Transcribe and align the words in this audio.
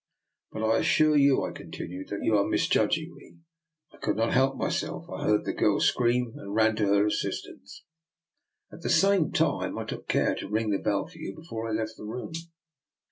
*' 0.27 0.51
But 0.51 0.63
I 0.63 0.79
assure 0.79 1.15
you," 1.15 1.43
I 1.43 1.51
continued," 1.51 2.07
that 2.09 2.23
you 2.23 2.35
are 2.35 2.49
misjudging 2.49 3.13
me. 3.13 3.37
I 3.93 3.97
could 3.97 4.15
not 4.17 4.33
help 4.33 4.57
myself. 4.57 5.07
I 5.11 5.25
heard 5.25 5.45
the 5.45 5.53
girl 5.53 5.79
scream 5.79 6.33
and 6.37 6.55
ran 6.55 6.75
to 6.77 6.87
her 6.87 7.05
assistance. 7.05 7.83
At 8.73 8.81
the 8.81 8.89
same 8.89 9.31
time 9.31 9.77
I 9.77 9.85
took 9.85 10.07
care 10.07 10.33
to 10.37 10.49
ring 10.49 10.71
the 10.71 10.79
bell 10.79 11.05
for 11.05 11.19
you 11.19 11.35
before 11.35 11.69
I 11.69 11.73
left 11.73 11.97
the 11.97 12.05
room." 12.05 12.31